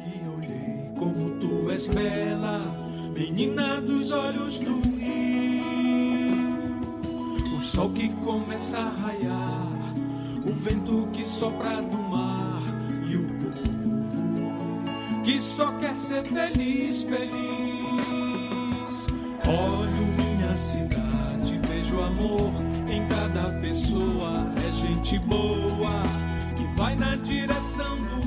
E 0.00 0.26
olhei 0.26 0.90
como 0.98 1.38
tu 1.38 1.70
és 1.70 1.86
bela 1.86 2.58
menina 3.16 3.80
dos 3.80 4.10
olhos 4.10 4.58
do 4.58 4.80
rio. 4.80 5.14
O 7.56 7.60
sol 7.60 7.92
que 7.92 8.08
começa 8.24 8.76
a 8.76 8.88
raiar, 8.88 9.63
vento 10.64 11.06
que 11.12 11.22
sopra 11.22 11.82
do 11.82 11.98
mar 11.98 12.62
e 13.06 13.16
o 13.16 13.28
povo 13.52 15.22
que 15.22 15.38
só 15.38 15.70
quer 15.72 15.94
ser 15.94 16.22
feliz, 16.24 17.02
feliz. 17.02 17.30
Olho 19.46 20.06
minha 20.16 20.56
cidade, 20.56 21.60
vejo 21.68 22.00
amor 22.00 22.50
em 22.88 23.06
cada 23.08 23.50
pessoa, 23.60 24.50
é 24.66 24.72
gente 24.72 25.18
boa 25.18 26.02
que 26.56 26.64
vai 26.78 26.96
na 26.96 27.14
direção 27.16 27.98
do 27.98 28.24